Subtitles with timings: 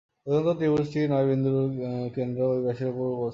[0.27, 1.55] অধিকন্তু ত্রিভুজটির নয়-বিন্দুর
[2.15, 3.29] কেন্দ্র ঐ ব্যাসের উপর অবস্থান করে।